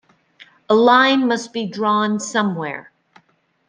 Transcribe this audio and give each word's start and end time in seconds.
A 0.67 0.73
line 0.73 1.27
must 1.27 1.53
be 1.53 1.67
drawn 1.67 2.19
somewhere. 2.19 2.91